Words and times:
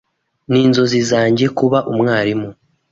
Ninzozi 0.49 0.99
zanjye 1.09 1.45
kuba 1.57 1.79
umwarimu. 1.91 2.49